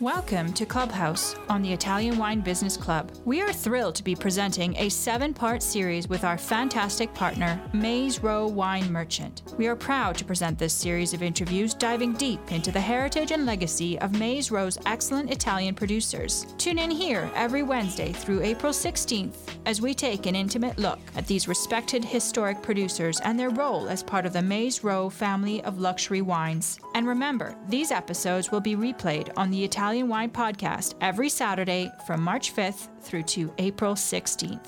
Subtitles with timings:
[0.00, 3.10] Welcome to Clubhouse on the Italian Wine Business Club.
[3.24, 8.22] We are thrilled to be presenting a seven part series with our fantastic partner, Maze
[8.22, 9.42] Row Wine Merchant.
[9.56, 13.44] We are proud to present this series of interviews diving deep into the heritage and
[13.44, 16.46] legacy of Maze Row's excellent Italian producers.
[16.58, 19.34] Tune in here every Wednesday through April 16th
[19.66, 24.04] as we take an intimate look at these respected historic producers and their role as
[24.04, 26.78] part of the Maze Row family of luxury wines.
[26.98, 32.20] And remember, these episodes will be replayed on the Italian Wine Podcast every Saturday from
[32.20, 34.66] March 5th through to April 16th.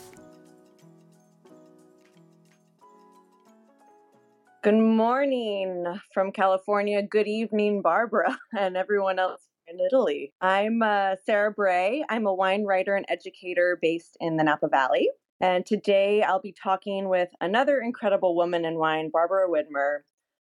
[4.63, 7.03] Good morning from California.
[7.03, 10.33] Good evening, Barbara, and everyone else in Italy.
[10.41, 12.05] I'm uh, Sarah Bray.
[12.09, 15.11] I'm a wine writer and educator based in the Napa Valley.
[15.41, 20.03] And today I'll be talking with another incredible woman in wine, Barbara Widmer,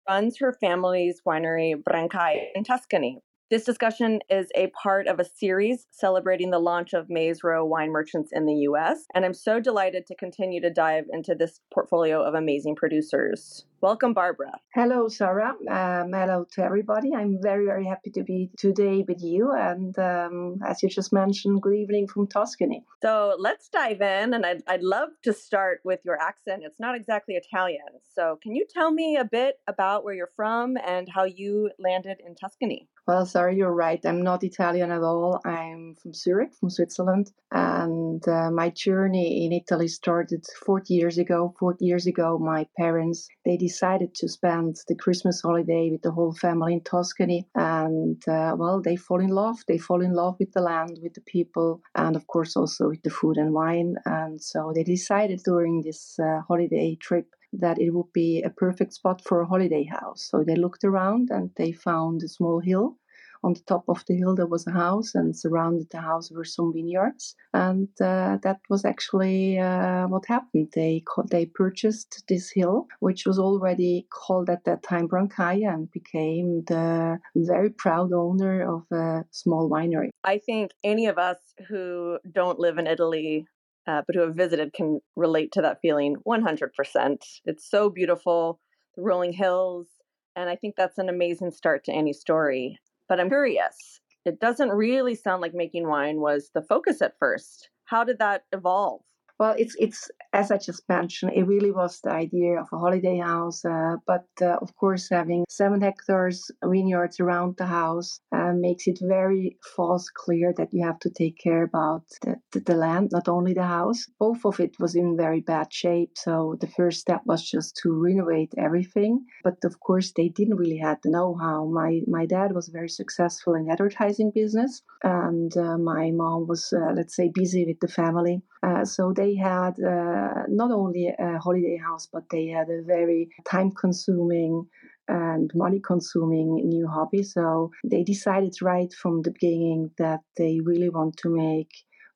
[0.07, 3.19] runs her family's winery Brancaia in Tuscany.
[3.49, 7.91] This discussion is a part of a series celebrating the launch of Maze Row wine
[7.91, 12.21] merchants in the US, and I'm so delighted to continue to dive into this portfolio
[12.21, 13.63] of amazing producers.
[13.79, 14.53] Welcome, Barbara.
[14.73, 15.51] Hello, Sarah.
[15.69, 17.13] Um, hello to everybody.
[17.15, 19.51] I'm very, very happy to be today with you.
[19.51, 22.83] And um, as you just mentioned, good evening from Tuscany.
[23.03, 24.33] So let's dive in.
[24.33, 26.63] And I'd, I'd love to start with your accent.
[26.65, 27.85] It's not exactly Italian.
[28.15, 32.17] So can you tell me a bit about where you're from and how you landed
[32.25, 32.89] in Tuscany?
[33.07, 34.03] Well, sorry, you're right.
[34.03, 35.39] I'm not Italian at all.
[35.45, 37.29] I'm from Zurich, from Switzerland.
[37.51, 41.53] And uh, my journey in Italy started 40 years ago.
[41.59, 46.33] 40 years ago, my parents, they decided to spend the Christmas holiday with the whole
[46.33, 47.47] family in Tuscany.
[47.53, 49.57] And, uh, well, they fall in love.
[49.67, 53.03] They fall in love with the land, with the people, and of course also with
[53.03, 53.97] the food and wine.
[54.05, 58.93] And so they decided during this uh, holiday trip that it would be a perfect
[58.93, 60.27] spot for a holiday house.
[60.29, 62.97] So they looked around and they found a small hill.
[63.43, 66.45] On the top of the hill, there was a house, and surrounded the house were
[66.45, 67.35] some vineyards.
[67.53, 70.69] And uh, that was actually uh, what happened.
[70.73, 76.63] They they purchased this hill, which was already called at that time Brancaia, and became
[76.67, 80.09] the very proud owner of a small winery.
[80.23, 83.47] I think any of us who don't live in Italy
[83.87, 87.17] uh, but who have visited can relate to that feeling 100%.
[87.45, 88.59] It's so beautiful,
[88.95, 89.87] the rolling hills,
[90.35, 92.77] and I think that's an amazing start to any story.
[93.09, 97.69] But I'm curious, it doesn't really sound like making wine was the focus at first.
[97.85, 99.01] How did that evolve?
[99.39, 103.19] Well, it's it's as I just mentioned, it really was the idea of a holiday
[103.19, 103.63] house.
[103.63, 108.99] Uh, but uh, of course, having seven hectares vineyards around the house uh, makes it
[109.01, 113.27] very fast clear that you have to take care about the, the, the, land, not
[113.27, 114.05] only the house.
[114.19, 117.91] Both of it was in very bad shape, so the first step was just to
[117.91, 119.25] renovate everything.
[119.43, 121.65] But of course, they didn't really have the know-how.
[121.65, 126.93] My my dad was very successful in advertising business, and uh, my mom was, uh,
[126.93, 128.41] let's say, busy with the family.
[128.63, 133.29] Uh, so they had uh, not only a holiday house, but they had a very
[133.45, 134.67] time consuming
[135.07, 137.23] and money consuming new hobby.
[137.23, 141.71] So they decided right from the beginning that they really want to make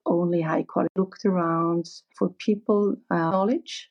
[0.05, 0.91] only high quality.
[0.95, 1.85] Looked around
[2.17, 3.89] for people uh, knowledge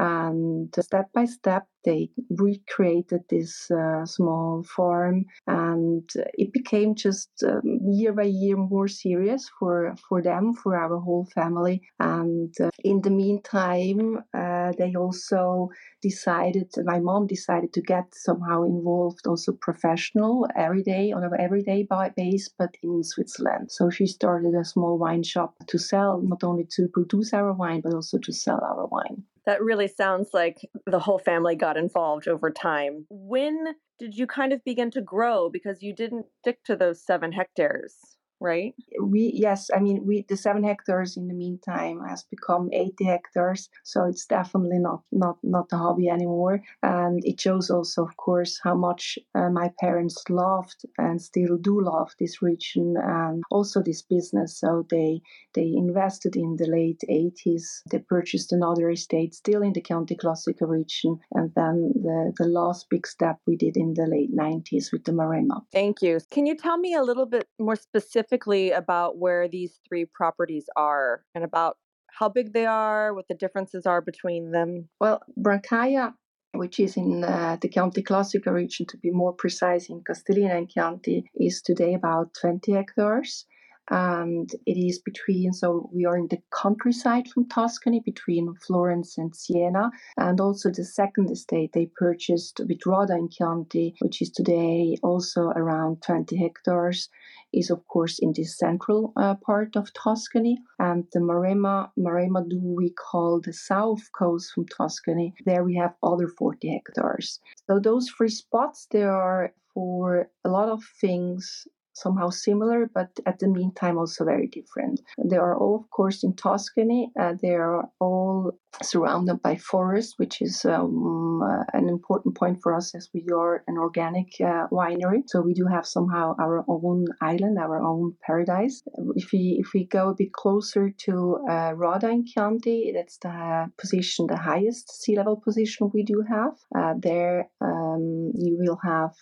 [0.00, 7.80] and step by step they recreated this uh, small farm and it became just um,
[7.90, 11.82] year by year more serious for for them for our whole family.
[11.98, 15.68] And uh, in the meantime uh, they also
[16.02, 21.86] decided my mom decided to get somehow involved also professional every day on an everyday
[22.16, 23.70] base but in switzerland.
[23.70, 27.80] So she started a small wine shop to sell not only to produce our wine
[27.80, 32.28] but also to sell our wine that really sounds like the whole family got involved
[32.28, 33.04] over time.
[33.10, 37.32] When did you kind of begin to grow because you didn't stick to those seven
[37.32, 37.96] hectares?
[38.40, 38.74] Right?
[39.00, 43.68] We yes, I mean we the seven hectares in the meantime has become 80 hectares,
[43.84, 46.62] so it's definitely not not not a hobby anymore.
[46.82, 51.80] And it shows also, of course, how much uh, my parents loved and still do
[51.80, 54.58] love this region and also this business.
[54.58, 55.20] So they
[55.54, 57.82] they invested in the late 80s.
[57.90, 62.88] They purchased another estate still in the Chianti Classico region, and then the the last
[62.88, 65.62] big step we did in the late 90s with the Maremma.
[65.72, 66.20] Thank you.
[66.30, 68.29] Can you tell me a little bit more specific?
[68.30, 71.76] Specifically about where these three properties are and about
[72.18, 74.88] how big they are, what the differences are between them?
[75.00, 76.14] Well, Brancaia,
[76.54, 80.68] which is in uh, the Chianti Classico region, to be more precise, in Castellina and
[80.68, 83.46] Chianti, is today about 20 hectares.
[83.90, 89.34] And it is between, so we are in the countryside from Tuscany between Florence and
[89.34, 89.90] Siena.
[90.16, 95.48] And also the second estate they purchased with Radda in Chianti, which is today also
[95.56, 97.08] around 20 hectares,
[97.52, 100.58] is of course in the central uh, part of Tuscany.
[100.78, 105.34] And the Maremma, Maremma do we call the south coast from Tuscany.
[105.46, 107.40] There we have other 40 hectares.
[107.66, 113.38] So those three spots, there are for a lot of things somehow similar, but at
[113.38, 115.00] the meantime also very different.
[115.24, 117.10] They are all, of course, in Tuscany.
[117.18, 118.52] Uh, they are all
[118.82, 123.64] surrounded by forest, which is um, uh, an important point for us as we are
[123.66, 125.22] an organic uh, winery.
[125.26, 128.82] So we do have somehow our own island, our own paradise.
[129.16, 133.70] If we if we go a bit closer to uh, Radda in Chianti, that's the
[133.78, 136.52] position, the highest sea level position we do have.
[136.76, 139.12] Uh, there um, you will have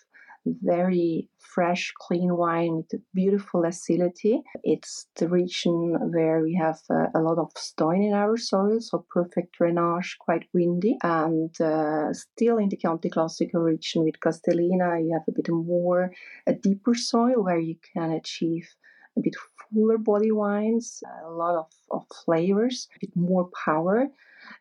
[0.63, 4.43] very fresh, clean wine with beautiful acidity.
[4.63, 9.05] It's the region where we have uh, a lot of stone in our soil, so
[9.11, 10.97] perfect drainage, quite windy.
[11.03, 16.13] And uh, still in the Chianti Classico region with Castellina, you have a bit more,
[16.47, 18.69] a deeper soil where you can achieve
[19.17, 19.35] a bit
[19.71, 24.09] fuller body wines, a lot of, of flavors, a bit more power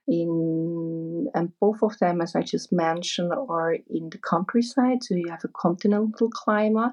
[0.07, 5.29] in and both of them as i just mentioned are in the countryside so you
[5.29, 6.91] have a continental climate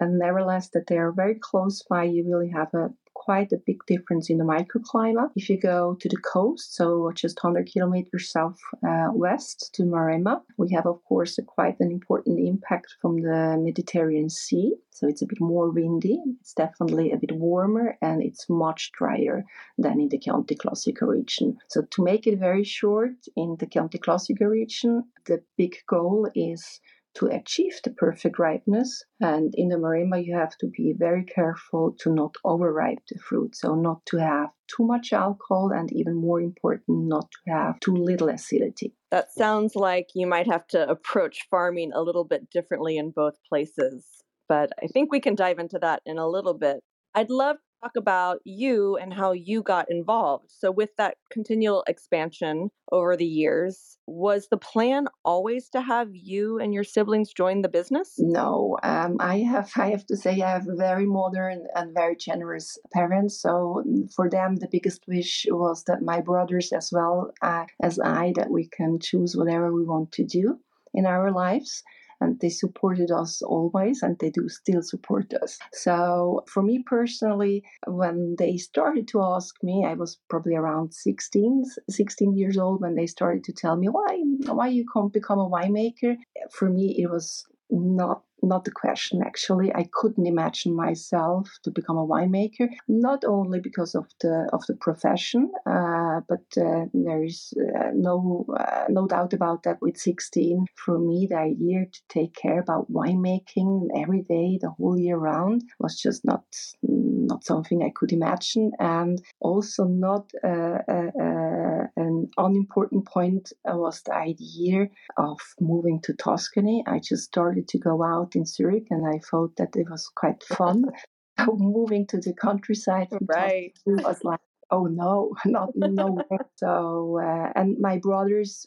[0.00, 2.90] and nevertheless that they are very close by you really have a
[3.24, 5.30] quite a big difference in the microclimate.
[5.34, 10.42] If you go to the coast, so just 100 kilometers south uh, west to Maremma,
[10.58, 14.74] we have, of course, a quite an important impact from the Mediterranean Sea.
[14.90, 19.44] So it's a bit more windy, it's definitely a bit warmer, and it's much drier
[19.76, 21.58] than in the Chianti Classico region.
[21.68, 26.80] So to make it very short, in the Chianti Classico region, the big goal is
[27.16, 29.04] to achieve the perfect ripeness.
[29.20, 33.56] And in the Maremma, you have to be very careful to not overripe the fruit.
[33.56, 37.94] So, not to have too much alcohol, and even more important, not to have too
[37.94, 38.94] little acidity.
[39.10, 43.34] That sounds like you might have to approach farming a little bit differently in both
[43.48, 44.04] places.
[44.48, 46.80] But I think we can dive into that in a little bit.
[47.14, 47.56] I'd love
[47.86, 50.50] talk about you and how you got involved.
[50.50, 56.58] So, with that continual expansion over the years, was the plan always to have you
[56.58, 58.14] and your siblings join the business?
[58.18, 59.70] No, um, I have.
[59.76, 63.40] I have to say, I have very modern and very generous parents.
[63.40, 67.98] So, mm, for them, the biggest wish was that my brothers, as well uh, as
[67.98, 70.58] I, that we can choose whatever we want to do
[70.94, 71.82] in our lives
[72.20, 75.58] and they supported us always and they do still support us.
[75.72, 81.64] So for me personally when they started to ask me i was probably around 16
[81.88, 85.48] 16 years old when they started to tell me why why you can't become a
[85.48, 86.16] winemaker?
[86.50, 89.74] For me it was not not the question actually.
[89.74, 94.76] I couldn't imagine myself to become a winemaker not only because of the of the
[94.76, 100.66] profession uh, but uh, there is uh, no uh, no doubt about that with 16
[100.74, 105.62] for me the idea to take care about winemaking every day the whole year round
[105.78, 106.44] was just not
[106.82, 108.70] not something i could imagine.
[108.78, 116.84] And also not uh, uh, an unimportant point was the idea of moving to tuscany.
[116.86, 120.42] I just started to go out in Zurich, and I thought that it was quite
[120.42, 120.86] fun.
[121.58, 123.72] moving to the countryside right.
[123.86, 124.40] was like
[124.70, 126.18] oh no not no
[126.56, 128.66] so uh, and my brothers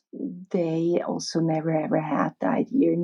[0.52, 2.96] they also never ever had the idea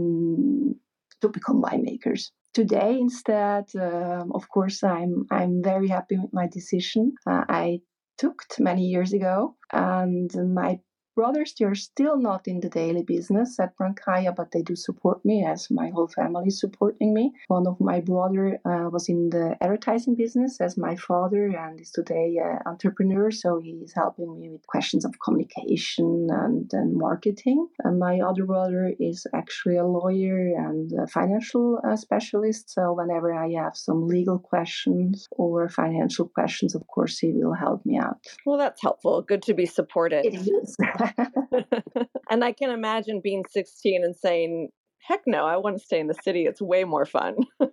[1.21, 7.13] to become winemakers today instead um, of course i'm i'm very happy with my decision
[7.27, 7.79] uh, i
[8.17, 10.79] took many years ago and my
[11.15, 15.45] brothers, they're still not in the daily business at Brancaia, but they do support me
[15.45, 17.33] as my whole family is supporting me.
[17.47, 21.91] One of my brother uh, was in the advertising business as my father and is
[21.91, 23.31] today an entrepreneur.
[23.31, 27.67] So he's helping me with questions of communication and, and marketing.
[27.83, 32.69] And my other brother is actually a lawyer and a financial uh, specialist.
[32.69, 37.85] So whenever I have some legal questions or financial questions, of course, he will help
[37.85, 38.17] me out.
[38.45, 39.21] Well, that's helpful.
[39.21, 40.25] Good to be supported.
[40.25, 40.75] It is.
[42.29, 44.69] and I can imagine being 16 and saying,
[45.07, 46.45] heck no, I want to stay in the city.
[46.45, 47.35] It's way more fun.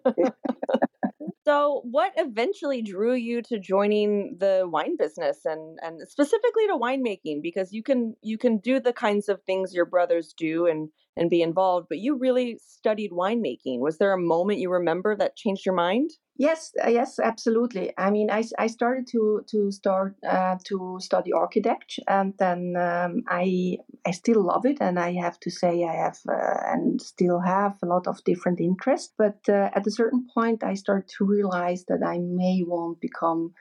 [1.45, 7.43] so, what eventually drew you to joining the wine business and, and specifically to winemaking?
[7.43, 11.31] Because you can you can do the kinds of things your brothers do and and
[11.31, 13.81] be involved, but you really studied winemaking.
[13.81, 16.11] Was there a moment you remember that changed your mind?
[16.37, 17.93] Yes, uh, yes, absolutely.
[17.99, 23.23] I mean, I, I started to to start uh, to study architecture, and then um,
[23.29, 23.77] I
[24.07, 27.75] I still love it, and I have to say I have uh, and still have
[27.83, 29.13] a lot of different interests.
[29.19, 33.07] But uh, at a certain point, I started to realize that I may want to
[33.09, 33.53] become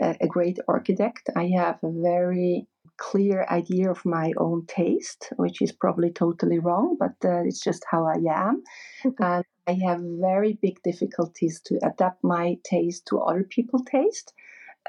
[0.00, 1.28] a great architect.
[1.36, 2.66] I have a very
[3.00, 7.84] clear idea of my own taste, which is probably totally wrong, but uh, it's just
[7.90, 8.62] how I am.
[9.18, 14.32] and I have very big difficulties to adapt my taste to other people's taste.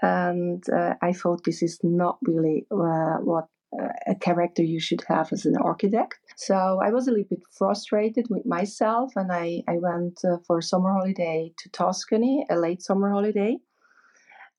[0.02, 3.48] And uh, I thought this is not really uh, what
[3.80, 6.20] uh, a character you should have as an architect.
[6.36, 10.58] So I was a little bit frustrated with myself, and I, I went uh, for
[10.58, 13.58] a summer holiday to Tuscany, a late summer holiday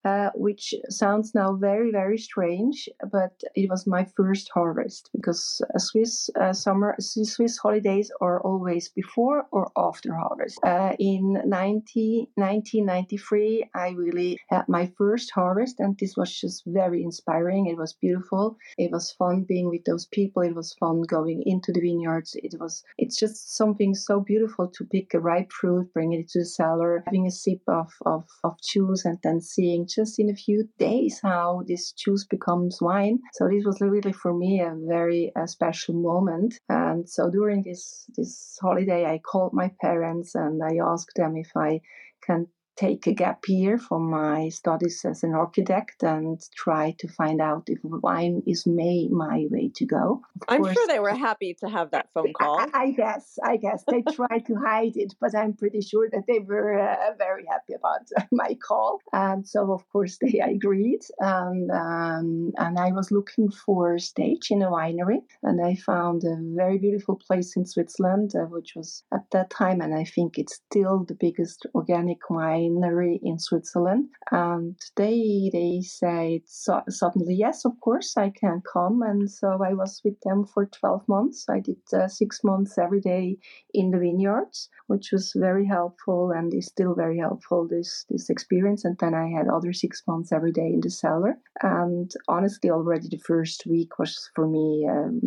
[0.04, 6.28] uh, which sounds now very, very strange, but it was my first harvest because Swiss
[6.40, 10.58] uh, summer, Swiss holidays are always before or after harvest.
[10.64, 17.02] Uh, in 90, 1993, I really had my first harvest, and this was just very
[17.02, 17.66] inspiring.
[17.66, 18.56] It was beautiful.
[18.78, 20.42] It was fun being with those people.
[20.42, 22.34] It was fun going into the vineyards.
[22.42, 26.40] It was, it's just something so beautiful to pick a ripe fruit, bring it to
[26.40, 30.34] the cellar, having a sip of, of, of juice, and then seeing just in a
[30.34, 33.18] few days how this juice becomes wine.
[33.34, 36.58] So this was really for me a very uh, special moment.
[36.68, 41.50] And so during this this holiday, I called my parents and I asked them if
[41.56, 41.80] I
[42.24, 47.40] can take a gap year from my studies as an architect and try to find
[47.40, 50.22] out if wine is may my way to go.
[50.36, 52.60] Of I'm course, sure they were happy to have that phone call.
[52.60, 56.24] I, I guess, I guess they tried to hide it, but I'm pretty sure that
[56.26, 59.00] they were uh, very happy about uh, my call.
[59.12, 61.00] And so, of course, they agreed.
[61.18, 66.24] And um, and I was looking for a stage in a winery, and I found
[66.24, 70.38] a very beautiful place in Switzerland, uh, which was at that time, and I think
[70.38, 77.34] it's still the biggest organic wine winery in Switzerland, and they they said so, suddenly
[77.34, 81.46] yes, of course I can come, and so I was with them for twelve months.
[81.48, 83.38] I did uh, six months every day
[83.74, 88.84] in the vineyards, which was very helpful and is still very helpful this this experience.
[88.84, 93.08] And then I had other six months every day in the cellar, and honestly, already
[93.08, 95.20] the first week was for me um,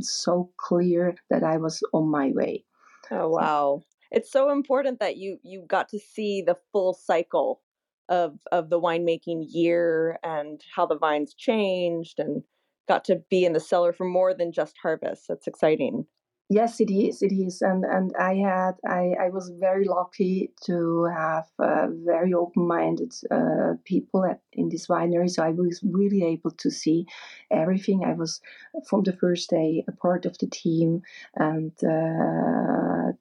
[0.00, 2.64] so clear that I was on my way.
[3.10, 7.60] Oh wow it's so important that you you got to see the full cycle
[8.08, 12.42] of of the winemaking year and how the vines changed and
[12.88, 15.26] got to be in the cellar for more than just harvest.
[15.28, 16.06] That's exciting.
[16.50, 17.20] Yes, it is.
[17.20, 22.32] It is, and and I had I, I was very lucky to have uh, very
[22.32, 25.28] open-minded uh, people at, in this winery.
[25.28, 27.04] So I was really able to see
[27.50, 28.02] everything.
[28.02, 28.40] I was
[28.88, 31.02] from the first day a part of the team,
[31.34, 33.12] and uh,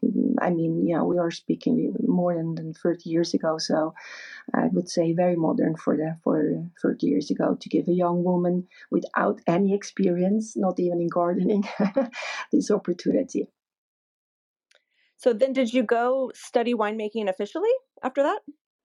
[0.41, 3.57] I mean, you know, we are speaking more than, than thirty years ago.
[3.57, 3.93] So
[4.53, 8.23] I would say very modern for the for thirty years ago to give a young
[8.23, 11.63] woman without any experience, not even in gardening,
[12.51, 13.47] this opportunity.
[15.17, 18.39] So then, did you go study winemaking officially after that?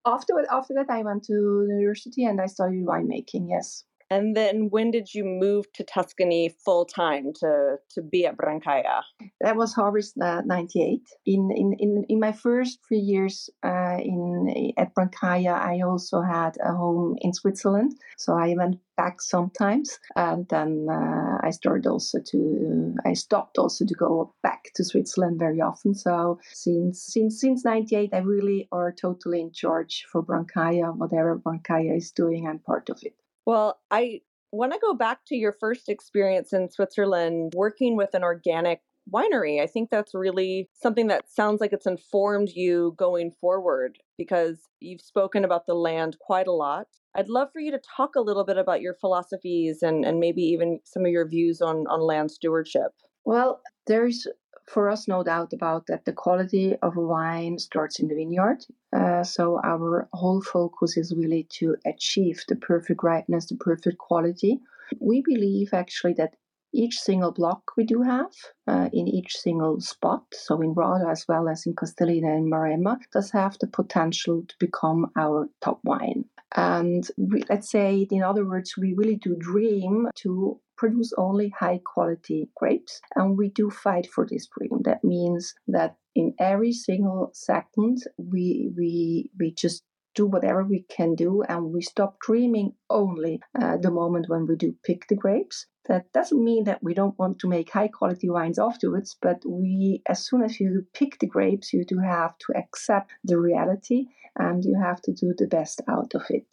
[0.07, 3.49] After after that, I went to university and I studied winemaking.
[3.49, 3.85] Yes.
[4.13, 9.01] And then when did you move to Tuscany full time to, to be at Brancaia?
[9.41, 11.01] That was Harvest uh, 98.
[11.25, 16.59] In, in, in, in my first three years uh, in at Brancaia, I also had
[16.63, 17.93] a home in Switzerland.
[18.19, 19.99] So I went back sometimes.
[20.15, 25.39] And then uh, I started also to, I stopped also to go back to Switzerland
[25.39, 25.95] very often.
[25.95, 30.95] So since, since, since 98, I really are totally in charge for Brancaia.
[30.95, 33.15] Whatever Brancaia is doing, I'm part of it.
[33.47, 34.21] Well, I
[34.53, 38.81] want to go back to your first experience in Switzerland working with an organic
[39.13, 39.61] winery.
[39.61, 45.01] I think that's really something that sounds like it's informed you going forward because you've
[45.01, 46.87] spoken about the land quite a lot.
[47.17, 50.43] I'd love for you to talk a little bit about your philosophies and, and maybe
[50.43, 52.93] even some of your views on, on land stewardship.
[53.25, 54.27] Well, there's
[54.73, 58.65] for us no doubt about that the quality of a wine starts in the vineyard.
[58.93, 64.59] Uh, so our whole focus is really to achieve the perfect ripeness, the perfect quality.
[64.99, 66.37] We believe actually that
[66.73, 68.33] each single block we do have
[68.67, 72.99] uh, in each single spot, so in Radda as well as in Castellina and Maremma,
[73.13, 76.25] does have the potential to become our top wine.
[76.57, 81.81] And we, let's say, in other words, we really do dream to produce only high
[81.85, 83.01] quality grapes.
[83.15, 84.81] And we do fight for this dream.
[84.83, 89.85] That means that in every single second, we, we, we just
[90.17, 94.57] do whatever we can do and we stop dreaming only uh, the moment when we
[94.57, 98.29] do pick the grapes that doesn't mean that we don't want to make high quality
[98.29, 102.53] wines afterwards but we as soon as you pick the grapes you do have to
[102.55, 104.05] accept the reality
[104.37, 106.45] and you have to do the best out of it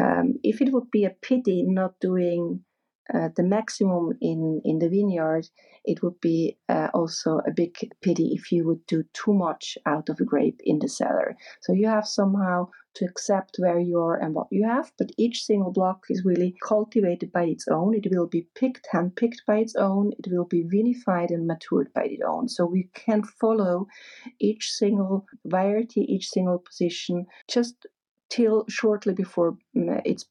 [0.00, 2.60] um, if it would be a pity not doing
[3.14, 5.48] uh, the maximum in, in the vineyard,
[5.84, 10.08] it would be uh, also a big pity if you would do too much out
[10.08, 11.36] of a grape in the cellar.
[11.62, 15.44] So you have somehow to accept where you are and what you have, but each
[15.44, 17.94] single block is really cultivated by its own.
[17.94, 20.12] It will be picked, hand picked by its own.
[20.18, 22.48] It will be vinified and matured by its own.
[22.48, 23.86] So we can follow
[24.40, 27.86] each single variety, each single position, just
[28.30, 30.26] till shortly before mm, it's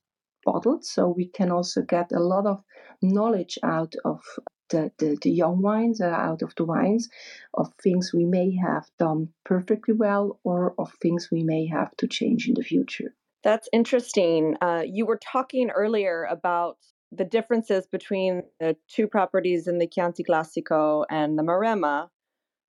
[0.47, 0.85] bottled.
[0.85, 2.63] So we can also get a lot of
[3.01, 4.21] knowledge out of
[4.69, 7.09] the, the, the young wines, uh, out of the wines,
[7.53, 12.07] of things we may have done perfectly well or of things we may have to
[12.07, 13.13] change in the future.
[13.43, 14.55] That's interesting.
[14.61, 16.77] Uh, you were talking earlier about
[17.11, 22.09] the differences between the two properties in the Chianti Classico and the Maremma.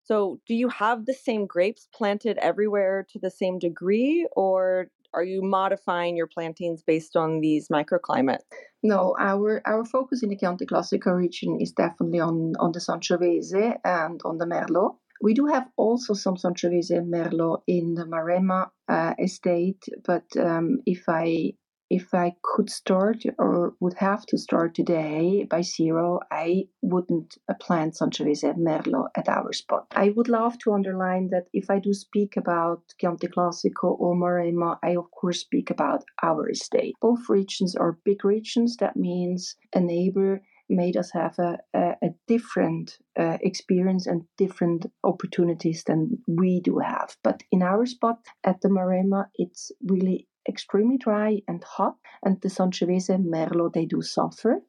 [0.04, 5.24] So, do you have the same grapes planted everywhere to the same degree, or are
[5.24, 8.46] you modifying your plantings based on these microclimates?
[8.84, 13.78] No, our our focus in the Chianti Classico region is definitely on on the Sangiovese
[13.84, 14.96] and on the Merlot.
[15.20, 20.82] We do have also some Sangiovese and Merlot in the Maremma uh, estate, but um,
[20.86, 21.54] if I
[21.90, 27.96] if I could start or would have to start today by zero, I wouldn't plant
[27.96, 29.88] Sangiovese Merlot at our spot.
[29.92, 34.78] I would love to underline that if I do speak about Chianti Classico or Maremma,
[34.84, 36.96] I of course speak about our estate.
[37.02, 38.78] Both regions are big regions.
[38.78, 44.86] That means a neighbor made us have a, a, a different uh, experience and different
[45.04, 47.16] opportunities than we do have.
[47.24, 52.50] But in our spot at the Maremma, it's really extremely dry and hot, and the
[52.50, 54.62] Sangiovese Merlot they do suffer.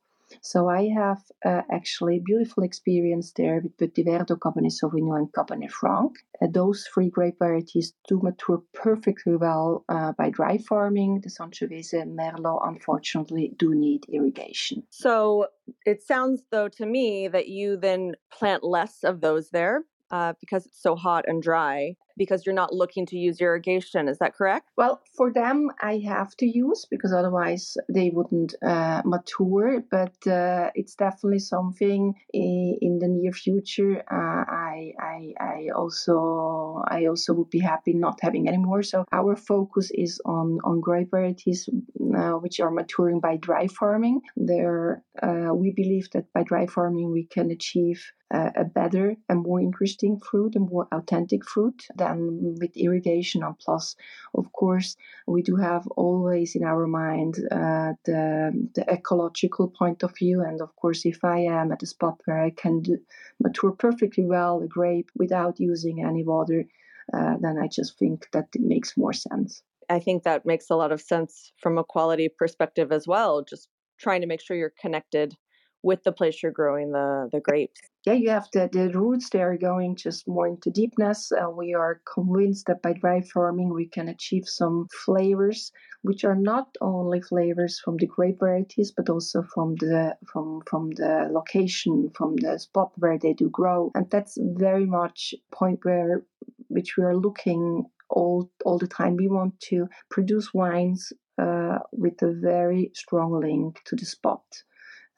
[0.42, 5.70] So I have uh, actually beautiful experience there with Petit Verdot, Cabernet Sauvignon, and Cabernet
[5.70, 6.12] Franc.
[6.42, 11.22] Uh, those three grape varieties do mature perfectly well uh, by dry farming.
[11.22, 14.82] The Sangiovese Merlot, unfortunately, do need irrigation.
[14.90, 15.46] So
[15.86, 20.66] it sounds, though, to me that you then plant less of those there uh, because
[20.66, 24.08] it's so hot and dry because you're not looking to use irrigation.
[24.08, 24.68] Is that correct?
[24.76, 29.82] Well, for them, I have to use because otherwise they wouldn't uh, mature.
[29.90, 34.02] But uh, it's definitely something in, the near future.
[34.10, 38.82] Uh, I, I, I also, I also would be happy not having anymore.
[38.82, 41.68] So our focus is on on grape varieties
[42.16, 44.20] uh, which are maturing by dry farming.
[44.36, 48.02] There, uh, we believe that by dry farming we can achieve
[48.32, 53.42] uh, a better and more interesting fruit, a more authentic fruit than with irrigation.
[53.42, 53.96] And plus,
[54.34, 60.16] of course, we do have always in our mind uh, the, the ecological point of
[60.16, 60.42] view.
[60.42, 62.98] And of course, if I am at a spot where I can do,
[63.40, 66.64] mature perfectly well a grape without using any water,
[67.12, 69.62] uh, then I just think that it makes more sense.
[69.90, 73.42] I think that makes a lot of sense from a quality perspective as well.
[73.42, 73.68] Just
[73.98, 75.34] trying to make sure you're connected
[75.82, 79.42] with the place you're growing the the grapes yeah, you have the, the roots they
[79.42, 81.30] are going just more into deepness.
[81.30, 86.34] Uh, we are convinced that by dry farming we can achieve some flavors, which are
[86.34, 92.10] not only flavors from the grape varieties, but also from the from from the location,
[92.14, 96.24] from the spot where they do grow, and that's very much point where
[96.68, 99.16] which we are looking all all the time.
[99.16, 104.44] We want to produce wines uh, with a very strong link to the spot.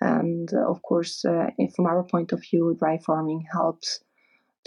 [0.00, 4.00] And uh, of course, uh, from our point of view, dry farming helps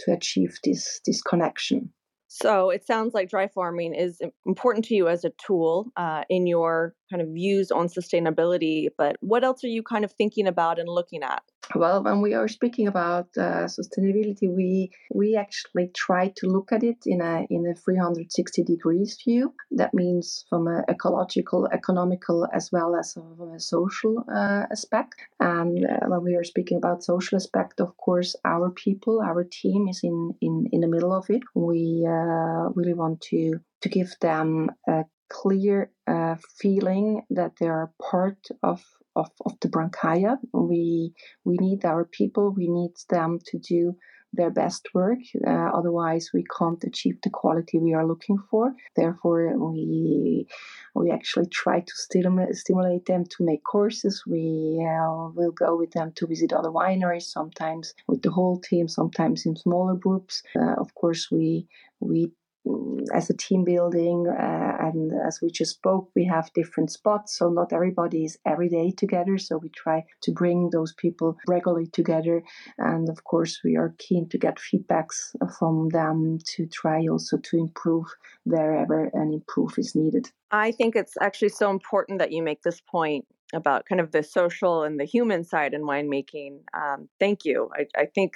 [0.00, 1.92] to achieve this, this connection.
[2.28, 6.48] So it sounds like dry farming is important to you as a tool uh, in
[6.48, 8.88] your kind of views on sustainability.
[8.98, 11.44] But what else are you kind of thinking about and looking at?
[11.74, 16.82] Well, when we are speaking about uh, sustainability, we we actually try to look at
[16.82, 19.54] it in a in a 360 degrees view.
[19.70, 25.14] That means from an ecological, economical, as well as from a social uh, aspect.
[25.40, 29.88] And uh, when we are speaking about social aspect, of course, our people, our team
[29.88, 31.42] is in in in the middle of it.
[31.54, 37.92] We uh, really want to to give them a clear uh, feeling that they are
[38.10, 38.82] part of,
[39.16, 40.36] of, of the Brancaia.
[40.52, 41.12] We,
[41.44, 43.96] we need our people, we need them to do
[44.36, 45.18] their best work.
[45.46, 48.72] Uh, otherwise, we can't achieve the quality we are looking for.
[48.96, 50.46] Therefore, we
[50.94, 54.22] we actually try to stimulate, stimulate them to make courses.
[54.26, 58.88] We uh, will go with them to visit other wineries, sometimes with the whole team,
[58.88, 60.42] sometimes in smaller groups.
[60.56, 61.66] Uh, of course, we
[62.00, 62.32] we
[63.12, 67.48] as a team building, uh, and as we just spoke, we have different spots, so
[67.48, 69.36] not everybody is every day together.
[69.38, 72.42] So we try to bring those people regularly together,
[72.78, 77.58] and of course, we are keen to get feedbacks from them to try also to
[77.58, 78.06] improve
[78.44, 80.30] wherever an improve is needed.
[80.50, 84.22] I think it's actually so important that you make this point about kind of the
[84.22, 86.60] social and the human side in winemaking.
[86.74, 87.70] Um, thank you.
[87.74, 88.34] I, I, think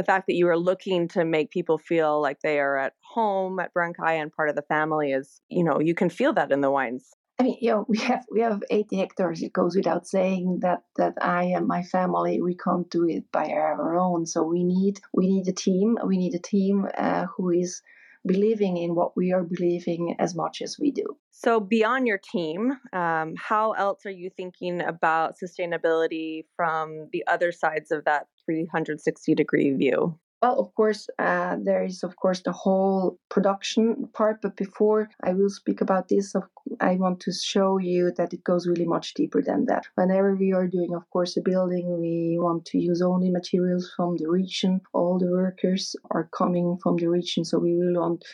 [0.00, 3.60] the fact that you are looking to make people feel like they are at home
[3.60, 6.62] at Brancaia and part of the family is, you know, you can feel that in
[6.62, 7.10] the wines.
[7.38, 9.42] I mean, you know, we have we have 80 hectares.
[9.42, 13.48] It goes without saying that that I and my family we can't do it by
[13.50, 14.24] our own.
[14.24, 15.98] So we need we need a team.
[16.02, 17.82] We need a team uh, who is
[18.26, 21.04] believing in what we are believing as much as we do.
[21.30, 27.50] So, beyond your team, um, how else are you thinking about sustainability from the other
[27.50, 30.18] sides of that 360 degree view?
[30.42, 34.40] Well, of course, uh, there is, of course, the whole production part.
[34.40, 36.34] But before I will speak about this,
[36.80, 39.84] I want to show you that it goes really much deeper than that.
[39.96, 44.16] Whenever we are doing, of course, a building, we want to use only materials from
[44.16, 44.80] the region.
[44.94, 47.44] All the workers are coming from the region.
[47.44, 48.24] So we will want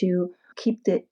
[0.00, 1.04] to keep the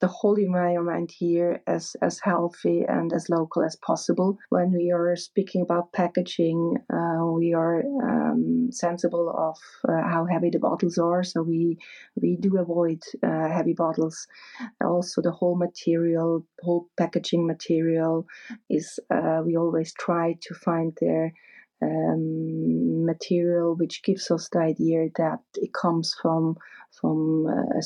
[0.00, 4.38] the whole environment here as, as healthy and as local as possible.
[4.50, 9.56] When we are speaking about packaging, uh, we are um, sensible of
[9.88, 11.78] uh, how heavy the bottles are, so we
[12.20, 14.26] we do avoid uh, heavy bottles.
[14.84, 18.26] Also, the whole material, whole packaging material,
[18.70, 21.32] is uh, we always try to find there
[21.82, 26.56] um, material which gives us the idea that it comes from
[27.00, 27.80] from uh,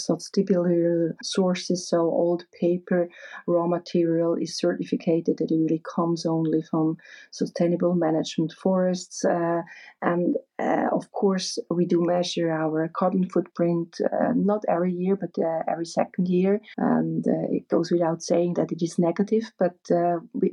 [1.22, 1.88] sources.
[1.88, 3.08] So old paper
[3.46, 6.96] raw material is certified that it really comes only from
[7.30, 9.24] sustainable management forests.
[9.24, 9.62] Uh,
[10.00, 15.30] and uh, of course, we do measure our carbon footprint uh, not every year, but
[15.38, 16.60] uh, every second year.
[16.76, 19.76] And uh, it goes without saying that it is negative, but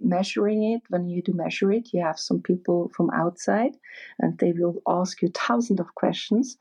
[0.02, 3.74] measuring it, when you do measure it, you have some people from outside
[4.20, 6.58] and they will ask you thousands of questions.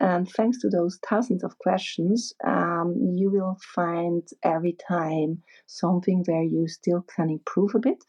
[0.00, 6.42] And thanks to those thousands of questions, um, you will find every time something where
[6.42, 8.04] you still can improve a bit.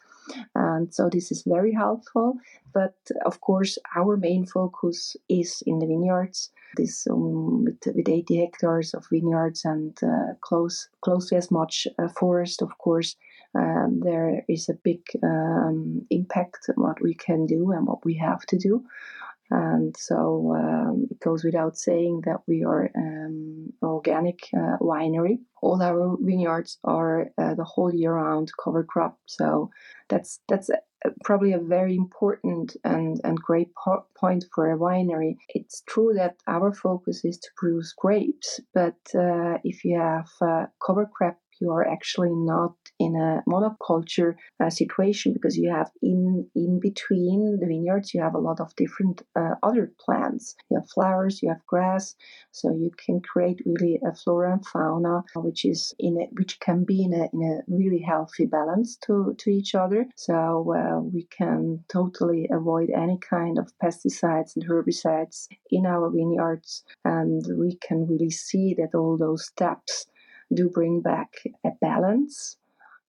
[0.55, 2.37] And so this is very helpful.
[2.73, 6.51] But of course, our main focus is in the vineyards.
[6.77, 12.07] This um, with, with 80 hectares of vineyards and uh, close closely as much uh,
[12.07, 13.15] forest, of course.
[13.53, 18.15] Um, there is a big um, impact on what we can do and what we
[18.15, 18.85] have to do.
[19.51, 25.39] And so um, it goes without saying that we are um, an organic uh, winery.
[25.61, 29.19] All our vineyards are uh, the whole year round cover crop.
[29.25, 29.69] So
[30.09, 30.79] that's that's a,
[31.25, 35.35] probably a very important and, and great po- point for a winery.
[35.49, 40.67] It's true that our focus is to produce grapes, but uh, if you have uh,
[40.85, 46.47] cover crop you are actually not in a monoculture uh, situation because you have in
[46.55, 50.55] in between the vineyards you have a lot of different uh, other plants.
[50.69, 52.15] You have flowers you have grass
[52.51, 56.83] so you can create really a flora and fauna which is in a, which can
[56.83, 60.05] be in a, in a really healthy balance to to each other.
[60.15, 60.37] So
[60.79, 67.41] uh, we can totally avoid any kind of pesticides and herbicides in our vineyards and
[67.57, 70.05] we can really see that all those steps
[70.53, 71.33] do bring back
[71.65, 72.57] a balance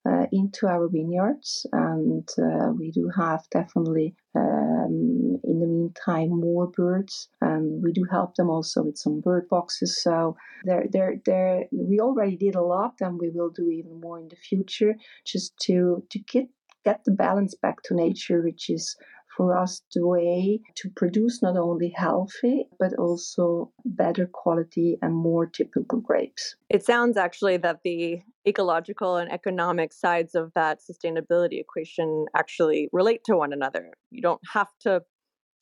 [0.09, 6.67] uh, into our vineyards, and uh, we do have definitely um, in the meantime more
[6.67, 10.03] birds, and we do help them also with some bird boxes.
[10.03, 14.19] So there, there, there, we already did a lot, and we will do even more
[14.19, 16.49] in the future, just to to get
[16.85, 18.97] get the balance back to nature, which is
[19.37, 25.47] for us the way to produce not only healthy but also better quality and more
[25.47, 26.57] typical grapes.
[26.69, 33.23] It sounds actually that the ecological and economic sides of that sustainability equation actually relate
[33.25, 33.93] to one another.
[34.11, 35.03] You don't have to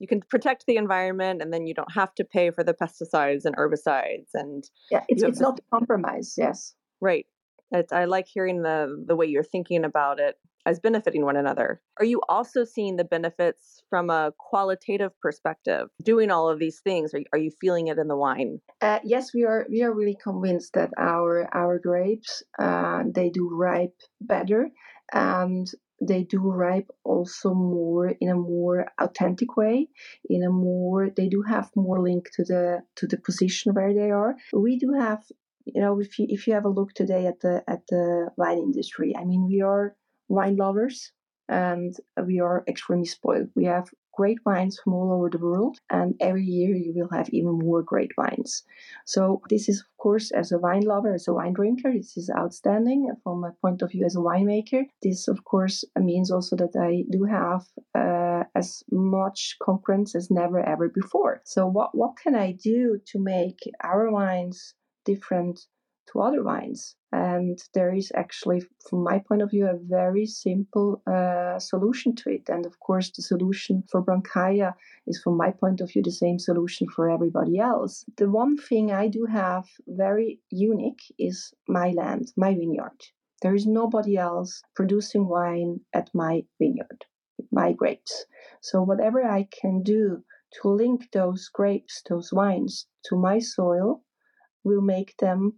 [0.00, 3.44] you can protect the environment and then you don't have to pay for the pesticides
[3.44, 7.26] and herbicides and yeah it's, it's not a compromise yes right
[7.70, 11.81] it's, i like hearing the the way you're thinking about it as benefiting one another.
[11.99, 15.88] Are you also seeing the benefits from a qualitative perspective?
[16.03, 18.61] Doing all of these things, are, are you feeling it in the wine?
[18.81, 19.66] Uh, yes, we are.
[19.70, 24.70] We are really convinced that our our grapes uh, they do ripe better,
[25.12, 25.66] and
[26.01, 29.88] they do ripe also more in a more authentic way.
[30.29, 34.11] In a more, they do have more link to the to the position where they
[34.11, 34.35] are.
[34.53, 35.23] We do have
[35.66, 38.59] you know if you if you have a look today at the at the wine
[38.59, 39.94] industry i mean we are
[40.31, 41.12] wine lovers
[41.51, 43.49] and we are extremely spoiled.
[43.55, 47.29] We have great wines from all over the world, and every year you will have
[47.31, 48.62] even more great wines.
[49.05, 52.31] So, this is, of course, as a wine lover, as a wine drinker, this is
[52.31, 54.83] outstanding from my point of view as a winemaker.
[55.03, 57.62] This, of course, means also that I do have
[57.95, 61.40] uh, as much concurrence as never ever before.
[61.45, 65.66] So, what, what can I do to make our wines different
[66.12, 66.96] to other wines?
[67.12, 72.31] And there is actually, from my point of view, a very simple uh, solution to
[72.31, 72.49] it.
[72.49, 74.75] And of course, the solution for Brancaia
[75.07, 78.05] is, from my point of view, the same solution for everybody else.
[78.16, 83.01] The one thing I do have very unique is my land, my vineyard.
[83.42, 87.07] There is nobody else producing wine at my vineyard,
[87.51, 88.27] my grapes.
[88.61, 90.25] So, whatever I can do
[90.61, 94.03] to link those grapes, those wines to my soil,
[94.62, 95.55] will make them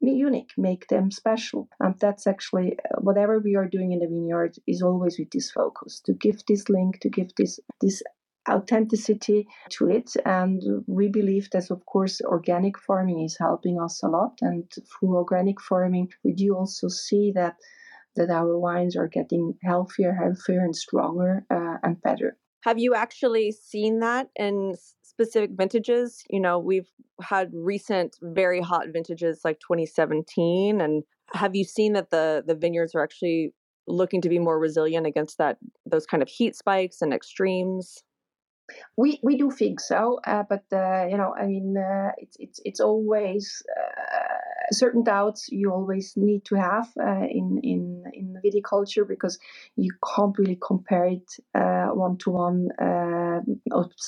[0.00, 1.68] unique, make them special.
[1.80, 5.50] And that's actually uh, whatever we are doing in the vineyard is always with this
[5.50, 8.02] focus to give this link, to give this this
[8.48, 10.12] authenticity to it.
[10.24, 14.38] And we believe that of course organic farming is helping us a lot.
[14.40, 17.56] And through organic farming we do also see that
[18.14, 22.36] that our wines are getting healthier healthier and stronger uh, and better.
[22.64, 24.74] Have you actually seen that in
[25.16, 26.22] specific vintages.
[26.28, 26.90] You know, we've
[27.22, 32.94] had recent very hot vintages like 2017 and have you seen that the the vineyards
[32.94, 33.54] are actually
[33.88, 38.04] looking to be more resilient against that those kind of heat spikes and extremes?
[38.96, 42.60] We we do think so, uh, but uh, you know, I mean, uh, it's it's
[42.64, 49.06] it's always uh, certain doubts you always need to have uh, in in in viticulture
[49.06, 49.38] because
[49.76, 52.68] you can't really compare it one to one,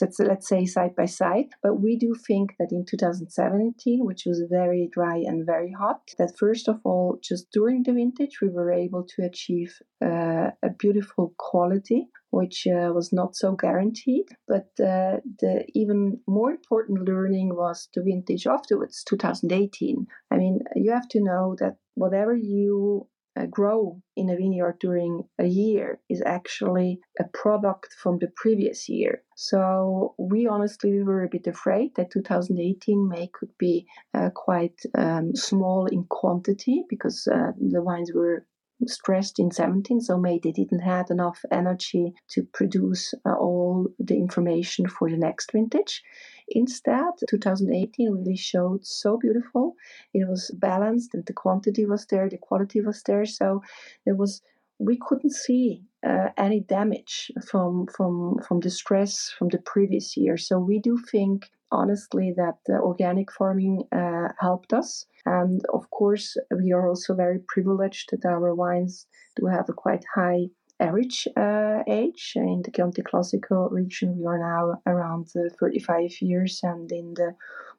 [0.00, 1.50] let's let's say side by side.
[1.62, 6.36] But we do think that in 2017, which was very dry and very hot, that
[6.36, 11.34] first of all, just during the vintage, we were able to achieve uh, a beautiful
[11.38, 14.28] quality which uh, was not so guaranteed.
[14.46, 20.06] But uh, the even more important learning was the vintage afterwards, 2018.
[20.30, 25.22] I mean, you have to know that whatever you uh, grow in a vineyard during
[25.38, 29.22] a year is actually a product from the previous year.
[29.36, 35.34] So we honestly were a bit afraid that 2018 may could be uh, quite um,
[35.34, 38.46] small in quantity because uh, the wines were
[38.86, 44.14] stressed in 17 so maybe they didn't have enough energy to produce uh, all the
[44.14, 46.02] information for the next vintage.
[46.48, 49.74] Instead 2018 really showed so beautiful.
[50.14, 53.62] It was balanced and the quantity was there the quality was there so
[54.04, 54.42] there was
[54.78, 60.36] we couldn't see uh, any damage from from from the stress from the previous year.
[60.36, 65.06] So we do think honestly that organic farming uh, helped us.
[65.26, 70.04] And of course, we are also very privileged that our wines do have a quite
[70.14, 70.48] high
[70.80, 72.32] average uh, age.
[72.36, 77.34] In the Chianti Classico region, we are now around uh, 35 years, and in the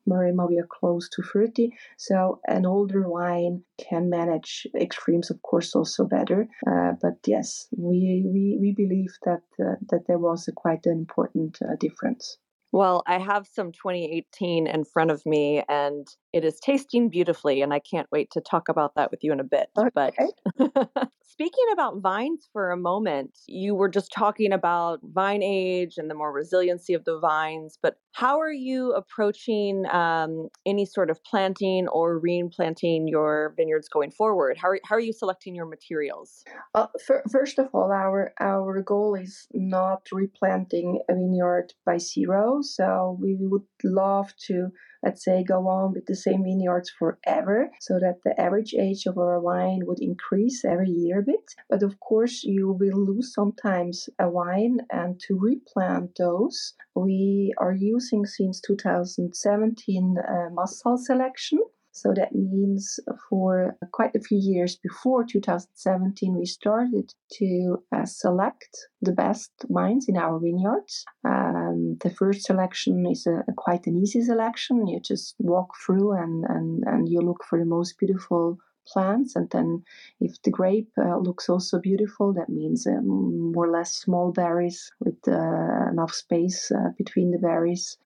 [0.08, 1.71] Maremma, we are close to 30.
[1.97, 6.47] So, an older wine can manage extremes, of course, also better.
[6.67, 10.93] Uh, but yes, we, we, we believe that, uh, that there was a quite an
[10.93, 12.38] important uh, difference.
[12.72, 17.74] Well, I have some 2018 in front of me and it is tasting beautifully and
[17.74, 19.70] I can't wait to talk about that with you in a bit.
[19.78, 19.89] Okay.
[19.94, 20.13] But
[21.24, 26.15] speaking about vines for a moment, you were just talking about vine age and the
[26.15, 31.88] more resiliency of the vines, but how are you approaching um, any sort of planting
[31.88, 34.58] or replanting your vineyards going forward?
[34.58, 36.44] How are, how are you selecting your materials?
[36.76, 42.60] Uh, for, first of all, our our goal is not replanting a vineyard by zero
[42.62, 44.70] so we would love to,
[45.04, 49.18] let's say, go on with the same vineyards forever so that the average age of
[49.18, 51.56] our wine would increase every year a bit.
[51.70, 57.74] But of course, you will lose sometimes a wine, and to replant those, we are
[57.74, 61.60] using since 2017 a uh, Massal selection.
[62.02, 68.88] So that means for quite a few years before 2017, we started to uh, select
[69.02, 71.06] the best wines in our vineyards.
[71.26, 74.88] Um, the first selection is a, a, quite an easy selection.
[74.88, 79.36] You just walk through and, and, and you look for the most beautiful plants.
[79.36, 79.84] And then,
[80.20, 84.92] if the grape uh, looks also beautiful, that means um, more or less small berries
[85.00, 87.98] with uh, enough space uh, between the berries.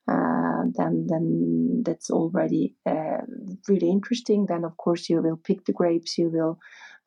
[0.71, 3.21] Then, then that's already uh,
[3.67, 4.45] really interesting.
[4.45, 6.17] Then, of course, you will pick the grapes.
[6.17, 6.59] You will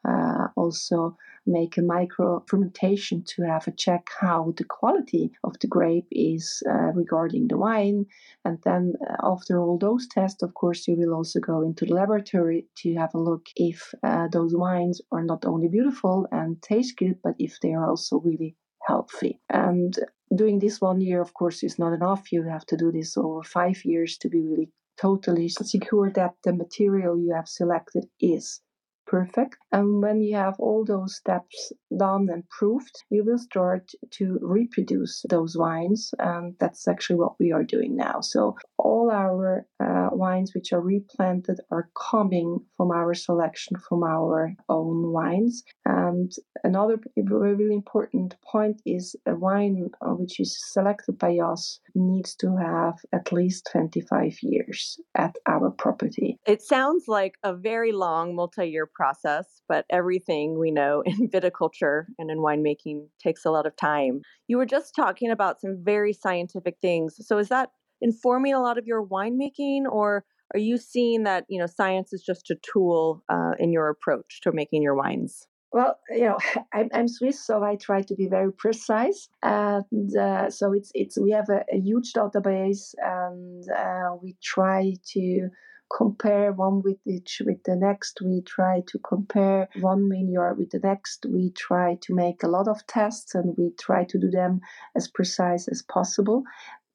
[0.06, 1.16] uh, also
[1.46, 6.62] make a micro fermentation to have a check how the quality of the grape is
[6.68, 8.04] uh, regarding the wine.
[8.44, 11.94] And then uh, after all those tests, of course, you will also go into the
[11.94, 16.96] laboratory to have a look if uh, those wines are not only beautiful and taste
[16.96, 19.40] good, but if they are also really healthy.
[19.50, 19.98] And
[20.34, 22.32] doing this one year, of course, is not enough.
[22.32, 24.70] You have to do this over five years to be really
[25.00, 28.60] totally secure that the material you have selected is
[29.06, 29.56] perfect.
[29.76, 35.22] And when you have all those steps done and proved, you will start to reproduce
[35.28, 36.14] those wines.
[36.18, 38.22] And that's actually what we are doing now.
[38.22, 44.54] So all our uh, wines which are replanted are coming from our selection from our
[44.70, 45.62] own wines.
[45.84, 46.32] And
[46.64, 52.56] another really important point is a wine uh, which is selected by us needs to
[52.56, 56.38] have at least 25 years at our property.
[56.46, 62.04] It sounds like a very long multi year process, but everything we know in viticulture
[62.18, 64.22] and in winemaking takes a lot of time.
[64.48, 67.16] You were just talking about some very scientific things.
[67.20, 70.24] So is that informing a lot of your winemaking or
[70.54, 74.40] are you seeing that you know science is just a tool uh, in your approach
[74.42, 76.38] to making your wines well, you know,
[76.72, 81.18] I'm, I'm, Swiss, so I try to be very precise, and uh, so it's it's
[81.18, 85.48] we have a, a huge database, and uh, we try to
[85.94, 88.20] compare one with each with the next.
[88.22, 91.26] We try to compare one vineyard with the next.
[91.26, 94.60] We try to make a lot of tests, and we try to do them
[94.96, 96.44] as precise as possible.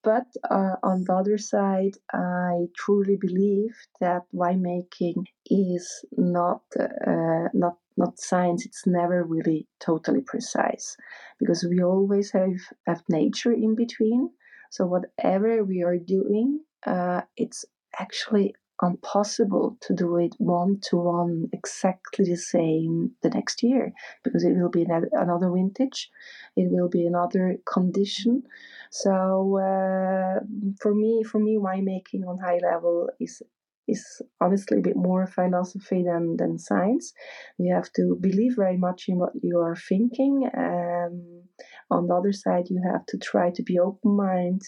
[0.03, 7.77] But uh, on the other side, I truly believe that winemaking is not uh, not
[7.97, 8.65] not science.
[8.65, 10.97] It's never really totally precise
[11.39, 14.31] because we always have have nature in between.
[14.71, 17.65] So whatever we are doing, uh, it's
[17.99, 24.43] actually impossible to do it one to one exactly the same the next year because
[24.43, 26.09] it will be another vintage
[26.55, 28.41] it will be another condition
[28.89, 30.39] so uh,
[30.79, 33.41] for me for me winemaking on high level is
[33.87, 37.13] is honestly a bit more philosophy than, than science.
[37.57, 40.49] You have to believe very much in what you are thinking.
[40.55, 41.43] Um,
[41.89, 44.63] on the other side, you have to try to be open minded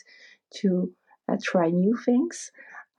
[0.56, 0.92] to
[1.32, 2.52] uh, try new things.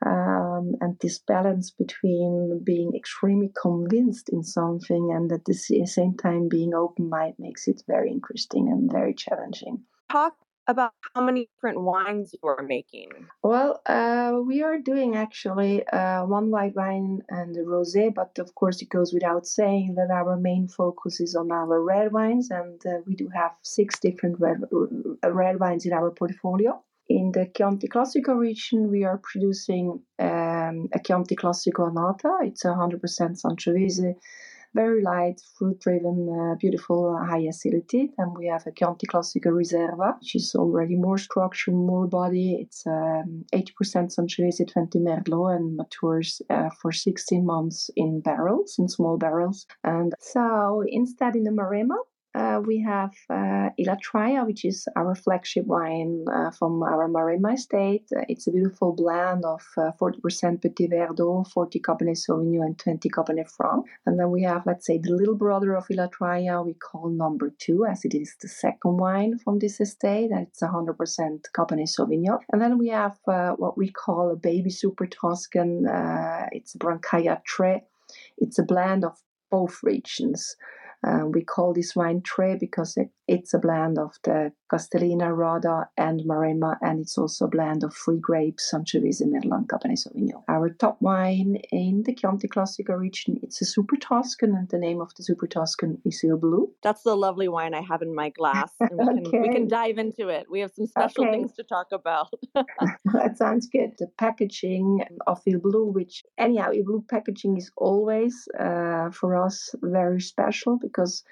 [0.05, 6.49] Um, and this balance between being extremely convinced in something and at the same time
[6.49, 9.83] being open minded makes it very interesting and very challenging.
[10.11, 10.35] Talk
[10.67, 13.11] about how many different wines you are making?
[13.43, 18.55] Well, uh, we are doing actually uh, one white wine and a rosé, but of
[18.55, 22.81] course it goes without saying that our main focus is on our red wines, and
[22.87, 24.63] uh, we do have six different red,
[25.23, 26.83] red wines in our portfolio.
[27.09, 32.39] In the Chianti Classico region, we are producing um, a Chianti Classico Annata.
[32.43, 32.99] It's 100%
[33.43, 34.15] Sangiovese,
[34.75, 38.11] very light, fruit-driven, uh, beautiful, uh, high acidity.
[38.17, 42.57] And we have a Chianti Classico Riserva, which is already more structure, more body.
[42.63, 48.89] It's um, 80% Sangiovese, 20 Merlot, and matures uh, for 16 months in barrels, in
[48.89, 49.67] small barrels.
[49.85, 51.99] And so instead in the Maremma,
[52.35, 58.09] uh, we have uh, Ilatraia, which is our flagship wine uh, from our Maremma estate.
[58.15, 63.09] Uh, it's a beautiful blend of 40% uh, Petit Verdot, 40 Cabernet Sauvignon, and 20
[63.11, 63.87] Cabernet Franc.
[64.07, 67.87] And then we have, let's say, the little brother of Ilatraia, we call number two,
[67.87, 70.31] as it is the second wine from this estate.
[70.33, 70.97] It's 100%
[71.57, 72.41] Cabernet Sauvignon.
[72.53, 75.87] And then we have uh, what we call a baby super Tuscan.
[76.51, 77.85] it's Brancaia Tre.
[78.39, 79.17] It's a blend of
[79.51, 80.57] both regions.
[81.07, 85.87] Uh, we call this wine Tre because it, it's a blend of the Castellina, Radda,
[85.97, 90.43] and Maremma, and it's also a blend of free grapes, Sangiovese, Merlot, and Cabernet Sauvignon.
[90.49, 95.01] Our top wine in the Chianti Classico region, it's a Super Tuscan, and the name
[95.01, 96.71] of the Super Tuscan is Il Blu.
[96.83, 99.39] That's the lovely wine I have in my glass, and we can, okay.
[99.41, 100.47] we can dive into it.
[100.51, 101.33] We have some special okay.
[101.33, 102.33] things to talk about.
[102.55, 103.93] that sounds good.
[103.99, 109.75] The packaging of Il Blu, which anyhow, Il Blu packaging is always uh, for us
[109.83, 111.25] very special because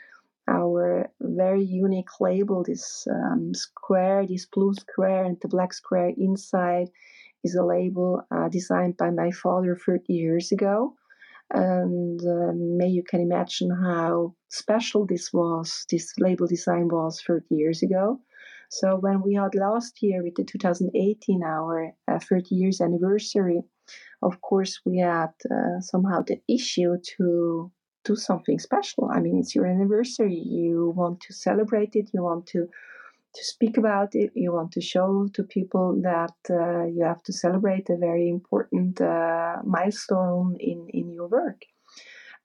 [0.48, 6.88] our very unique label, this um, square, this blue square and the black square inside,
[7.44, 10.94] is a label uh, designed by my father 30 years ago.
[11.52, 17.46] And uh, may you can imagine how special this was, this label design was 30
[17.50, 18.20] years ago.
[18.70, 23.60] So when we had last year with the 2018 our uh, 30 years anniversary,
[24.22, 27.70] of course we had uh, somehow the issue to
[28.04, 29.10] do something special.
[29.12, 30.34] I mean, it's your anniversary.
[30.34, 32.10] You want to celebrate it.
[32.12, 32.68] You want to
[33.34, 34.30] to speak about it.
[34.34, 39.00] You want to show to people that uh, you have to celebrate a very important
[39.00, 41.62] uh, milestone in in your work.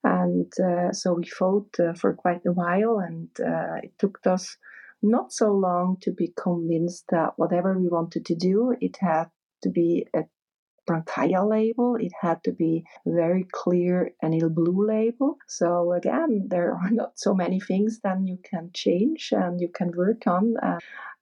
[0.03, 4.57] And uh, so we fought uh, for quite a while, and uh, it took us
[5.01, 9.25] not so long to be convinced that whatever we wanted to do, it had
[9.63, 10.23] to be a
[10.87, 11.95] Brancaia label.
[11.95, 15.37] It had to be very clear and Il Blu label.
[15.47, 19.91] So again, there are not so many things that you can change and you can
[19.91, 20.55] work on.
[20.61, 20.79] Uh,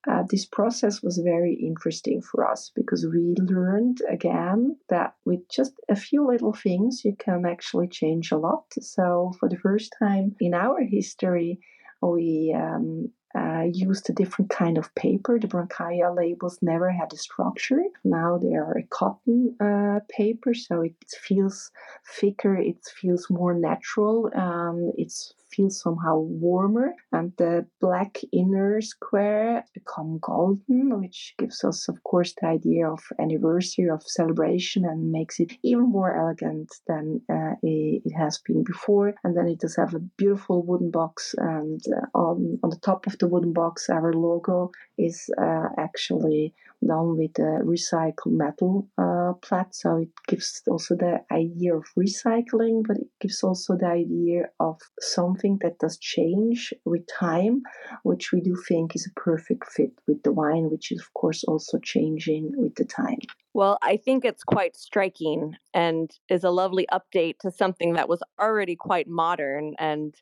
[0.07, 5.73] uh, this process was very interesting for us because we learned again that with just
[5.89, 8.65] a few little things, you can actually change a lot.
[8.79, 11.59] So, for the first time in our history,
[12.03, 15.39] we um, uh, used a different kind of paper.
[15.39, 17.81] The Brancaia labels never had a structure.
[18.03, 20.95] Now they are a cotton uh, paper, so it
[21.27, 21.71] feels
[22.19, 25.11] thicker, it feels more natural, um, it
[25.51, 26.93] feels somehow warmer.
[27.11, 32.99] And the black inner square become golden, which gives us, of course, the idea of
[33.19, 39.13] anniversary of celebration and makes it even more elegant than uh, it has been before.
[39.23, 43.07] And then it does have a beautiful wooden box, and uh, on on the top
[43.07, 46.53] of the the wooden box, our logo is uh, actually
[46.85, 49.73] done with a recycled metal uh, plat.
[49.73, 54.79] So it gives also the idea of recycling, but it gives also the idea of
[54.99, 57.63] something that does change with time,
[58.03, 61.43] which we do think is a perfect fit with the wine, which is, of course,
[61.45, 63.21] also changing with the time.
[63.55, 68.21] Well, I think it's quite striking and is a lovely update to something that was
[68.39, 70.13] already quite modern and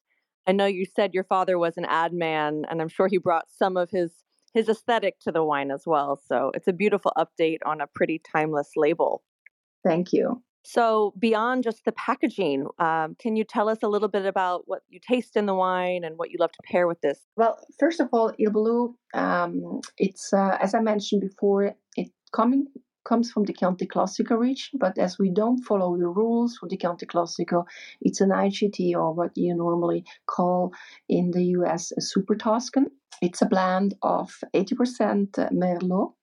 [0.47, 3.45] I know you said your father was an ad man, and I'm sure he brought
[3.49, 4.11] some of his
[4.53, 6.19] his aesthetic to the wine as well.
[6.27, 9.23] So it's a beautiful update on a pretty timeless label.
[9.83, 10.43] Thank you.
[10.63, 14.81] So beyond just the packaging, um, can you tell us a little bit about what
[14.89, 17.19] you taste in the wine and what you love to pair with this?
[17.35, 22.67] Well, first of all, Il Blu, um, it's uh, as I mentioned before, it coming
[23.03, 26.77] comes from the Chianti Classico region, but as we don't follow the rules for the
[26.77, 27.65] Chianti Classico,
[28.01, 30.73] it's an IGT or what you normally call
[31.09, 32.87] in the US a Super Tuscan.
[33.21, 36.13] It's a blend of 80% Merlot.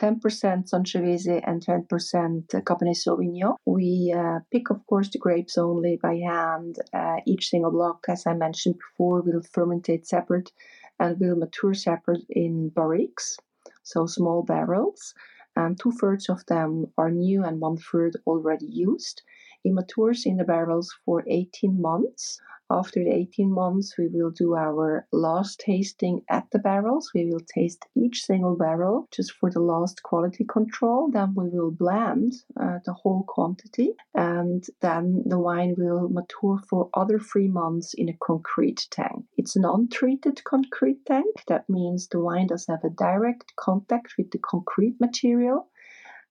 [0.00, 0.22] 10%
[0.70, 3.56] Sangiovese and 10% Cabernet Sauvignon.
[3.66, 6.76] We uh, pick, of course, the grapes only by hand.
[6.94, 10.52] Uh, each single block, as I mentioned before, will fermentate separate
[10.98, 13.36] and will mature separate in barriques,
[13.82, 15.14] so small barrels
[15.56, 19.22] and two thirds of them are new and one third already used.
[19.64, 22.40] It matures in the barrels for 18 months.
[22.72, 27.10] After the 18 months, we will do our last tasting at the barrels.
[27.12, 31.10] We will taste each single barrel just for the last quality control.
[31.10, 36.88] Then we will blend uh, the whole quantity, and then the wine will mature for
[36.94, 39.24] other three months in a concrete tank.
[39.36, 41.42] It's an untreated concrete tank.
[41.48, 45.68] That means the wine does have a direct contact with the concrete material.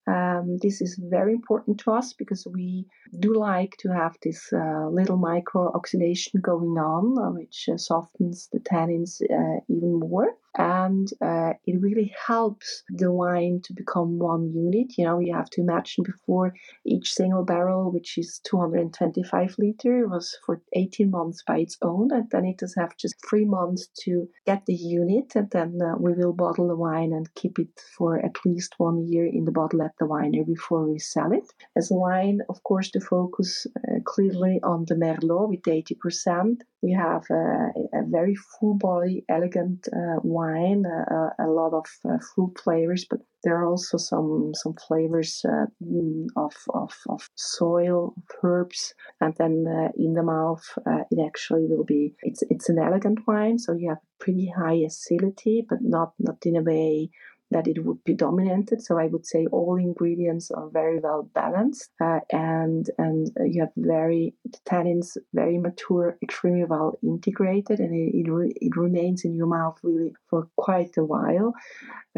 [0.10, 2.86] Um, this is very important to us because we
[3.20, 8.50] do like to have this uh, little micro oxidation going on, uh, which uh, softens
[8.52, 10.30] the tannins uh, even more.
[10.60, 14.96] And uh, it really helps the wine to become one unit.
[14.98, 16.54] You know, you have to imagine before
[16.86, 22.30] each single barrel, which is 225 liter, was for 18 months by its own, and
[22.30, 26.14] then it does have just three months to get the unit, and then uh, we
[26.14, 29.82] will bottle the wine and keep it for at least one year in the bottle
[29.82, 31.52] at the winery before we sell it.
[31.76, 36.62] As wine, of course, the focus uh, clearly on the Merlot with 80%.
[36.82, 42.18] We have a, a very full body, elegant uh, wine, uh, a lot of uh,
[42.34, 48.14] fruit flavors, but there are also some some flavors uh, mm, of, of, of soil,
[48.18, 52.70] of herbs, and then uh, in the mouth uh, it actually will be it's it's
[52.70, 57.10] an elegant wine, so you have pretty high acidity, but not not in a way
[57.52, 58.82] that it would be dominated.
[58.82, 63.74] So I would say all ingredients are very well balanced, uh, and and you have
[63.76, 64.36] very
[64.68, 69.78] tannins very mature, extremely well integrated, and it it, re- it remains in your mouth
[69.84, 71.54] really for quite a while.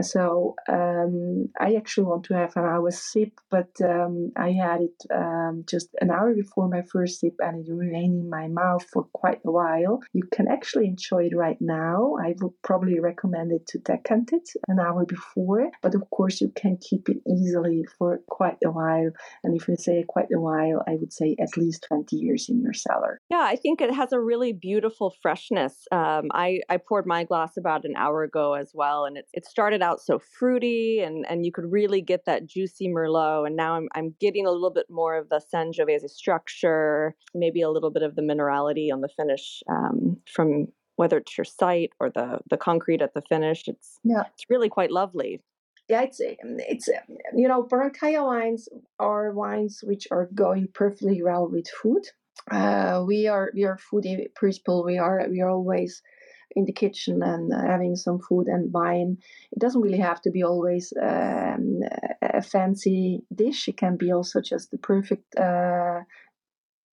[0.01, 5.03] So um, I actually want to have an hour sip, but um, I had it
[5.13, 9.03] um, just an hour before my first sip, and it remained in my mouth for
[9.13, 9.99] quite a while.
[10.13, 12.15] You can actually enjoy it right now.
[12.23, 15.20] I would probably recommend it to decant it an hour before,
[15.81, 19.11] but of course you can keep it easily for quite a while.
[19.43, 22.61] And if you say quite a while, I would say at least 20 years in
[22.61, 23.19] your cellar.
[23.29, 25.87] Yeah, I think it has a really beautiful freshness.
[25.91, 29.45] Um, I I poured my glass about an hour ago as well, and it it
[29.45, 33.55] started started out so fruity and and you could really get that juicy merlot and
[33.55, 37.91] now I'm I'm getting a little bit more of the Sangiovese structure, maybe a little
[37.91, 42.39] bit of the minerality on the finish um, from whether it's your site or the
[42.49, 43.67] the concrete at the finish.
[43.67, 45.41] It's yeah, it's really quite lovely.
[45.87, 48.69] Yeah, it's um, it's um, you know Brancaia wines
[48.99, 52.03] are wines which are going perfectly well with food.
[52.49, 54.83] Uh, we are we are foodie people.
[54.83, 56.01] We are we are always
[56.55, 59.17] in the kitchen and uh, having some food and wine.
[59.51, 61.81] It doesn't really have to be always um,
[62.21, 63.67] a fancy dish.
[63.67, 66.01] It can be also just the perfect uh,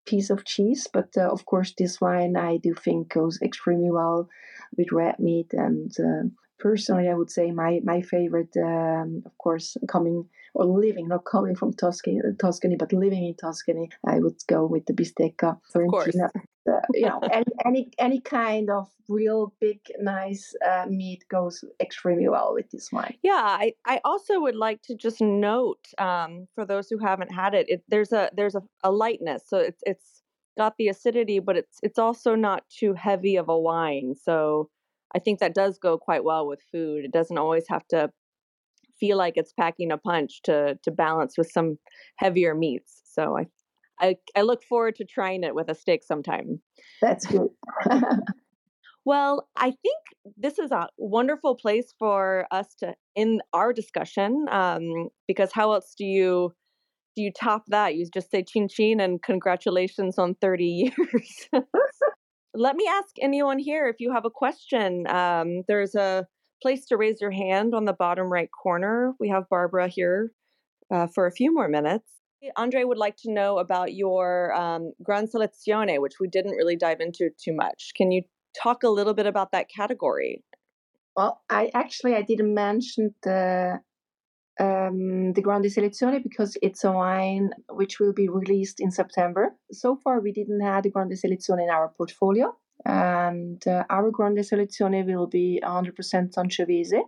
[0.07, 0.87] piece of cheese.
[0.91, 4.29] But uh, of course, this wine I do think goes extremely well
[4.75, 6.23] with red meat and uh,
[6.59, 11.55] personally, I would say my my favorite, um, of course, coming or living, not coming
[11.55, 16.29] from Tuscany, Tuscany, but living in Tuscany, I would go with the bistecca Fiorentina.
[16.67, 22.27] Uh, you know, any, any any kind of real big, nice uh, meat goes extremely
[22.27, 23.15] well with this wine.
[23.23, 27.53] Yeah, I, I also would like to just note um, for those who haven't had
[27.53, 30.23] it, it there's a there's a, a lightness, so it's it's
[30.57, 34.15] got the acidity, but it's it's also not too heavy of a wine.
[34.21, 34.69] So
[35.15, 37.05] I think that does go quite well with food.
[37.05, 38.11] It doesn't always have to
[38.99, 41.77] feel like it's packing a punch to to balance with some
[42.17, 43.01] heavier meats.
[43.05, 43.47] So I
[43.99, 46.61] I, I look forward to trying it with a steak sometime.
[47.01, 47.49] That's good.
[49.05, 50.01] well, I think
[50.37, 55.95] this is a wonderful place for us to in our discussion um, because how else
[55.97, 56.53] do you
[57.15, 57.95] do you top that?
[57.95, 60.65] You just say chin chin and congratulations on 30
[61.01, 61.49] years.
[62.57, 65.05] Let me ask anyone here if you have a question.
[65.07, 66.25] Um, there's a
[66.59, 69.13] place to raise your hand on the bottom right corner.
[69.19, 70.31] We have Barbara here
[70.91, 72.09] uh, for a few more minutes.
[72.55, 76.99] Andre would like to know about your um, Gran Selezione, which we didn't really dive
[76.99, 77.91] into too much.
[77.95, 78.23] Can you
[78.59, 80.43] talk a little bit about that category?
[81.15, 83.81] Well, I actually I didn't mention the
[84.59, 89.55] um, the Grande Selezione because it's a wine which will be released in September.
[89.71, 92.55] So far, we didn't have the Grande Selezione in our portfolio,
[92.85, 95.93] and uh, our Grande Selezione will be 100%
[96.33, 97.01] Sangiovese.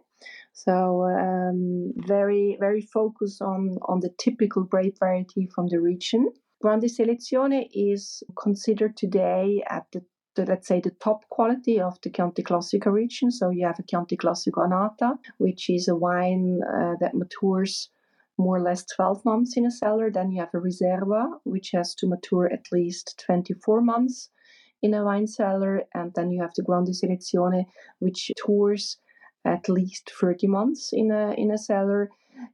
[0.54, 6.30] So um, very very focused on on the typical grape variety from the region.
[6.62, 10.04] Grande Selezione is considered today at the,
[10.39, 13.31] the, let's say the top quality of the Chianti Classico region.
[13.31, 17.89] So you have a Chianti Classico Annata, which is a wine uh, that matures
[18.37, 20.09] more or less 12 months in a cellar.
[20.09, 24.29] Then you have a Riserva, which has to mature at least 24 months
[24.81, 25.83] in a wine cellar.
[25.93, 27.65] And then you have the Grande Selezione,
[27.99, 28.97] which tours
[29.45, 32.09] at least 30 months in a in a cellar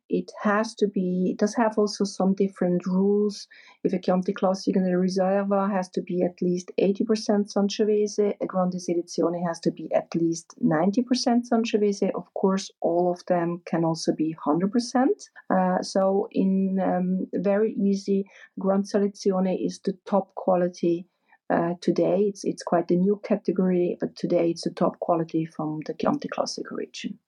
[0.09, 3.47] it has to be it does have also some different rules.
[3.83, 8.45] If a Chianti Classico in a Riserva has to be at least 80% Sangiovese a
[8.45, 13.83] Grande Selezione has to be at least 90% Sangiovese of course all of them can
[13.83, 15.07] also be 100%
[15.49, 18.25] uh, so in um, very easy
[18.59, 21.07] Grande Selezione is the top quality
[21.49, 22.25] uh, today.
[22.29, 26.27] It's it's quite a new category, but today it's the top quality from the Chianti
[26.27, 27.19] Classico region.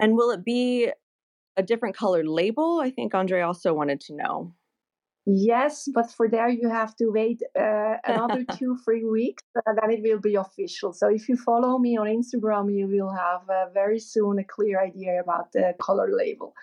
[0.00, 0.92] And will it be
[1.58, 2.80] a different colored label?
[2.80, 4.54] I think Andre also wanted to know.
[5.30, 9.90] Yes, but for there you have to wait uh, another two, three weeks, and then
[9.90, 10.94] it will be official.
[10.94, 14.82] So if you follow me on Instagram, you will have uh, very soon a clear
[14.82, 16.54] idea about the color label.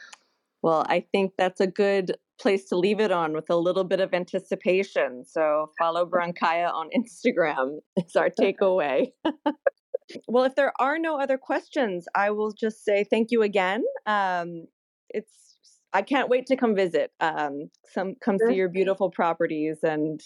[0.63, 3.99] Well, I think that's a good place to leave it on with a little bit
[3.99, 5.23] of anticipation.
[5.25, 9.11] So follow Brancaia on Instagram is our takeaway.
[10.27, 13.83] well, if there are no other questions, I will just say thank you again.
[14.07, 14.65] Um,
[15.15, 15.55] it's
[15.93, 17.11] I can't wait to come visit.
[17.21, 20.21] Um, some come see your beautiful properties and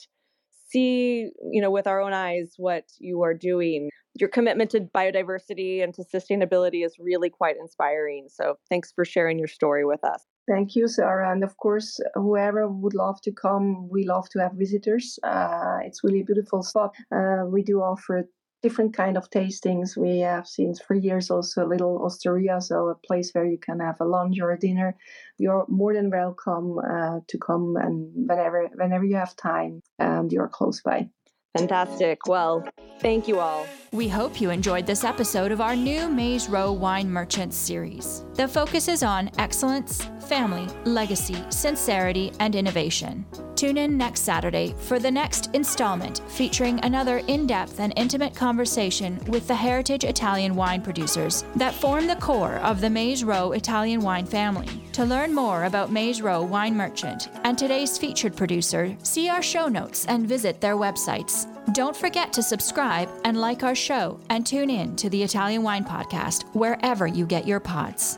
[0.70, 3.90] see, you know, with our own eyes what you are doing.
[4.20, 8.28] Your commitment to biodiversity and to sustainability is really quite inspiring.
[8.30, 10.26] So, thanks for sharing your story with us.
[10.50, 11.32] Thank you, Sarah.
[11.32, 15.20] And of course, whoever would love to come, we love to have visitors.
[15.22, 16.96] Uh, it's really a beautiful spot.
[17.16, 18.28] Uh, we do offer
[18.62, 19.98] different kind of tastings.
[19.98, 23.80] We have since three years also a little osteria, so a place where you can
[23.80, 24.98] have a lunch or a dinner.
[25.38, 30.50] You're more than welcome uh, to come, and whenever whenever you have time, and you're
[30.50, 31.10] close by.
[31.58, 32.28] Fantastic.
[32.28, 32.68] Well,
[33.00, 33.66] thank you all.
[33.92, 38.24] We hope you enjoyed this episode of our new Maze Row Wine Merchants series.
[38.36, 43.26] The focus is on excellence, family, legacy, sincerity, and innovation.
[43.56, 49.20] Tune in next Saturday for the next installment featuring another in depth and intimate conversation
[49.26, 54.02] with the heritage Italian wine producers that form the core of the Maze Row Italian
[54.02, 54.70] wine family.
[54.94, 59.68] To learn more about Maze Row Wine Merchant and today's featured producer, see our show
[59.68, 61.39] notes and visit their websites.
[61.74, 65.84] Don't forget to subscribe and like our show and tune in to the Italian Wine
[65.84, 68.18] Podcast wherever you get your pods.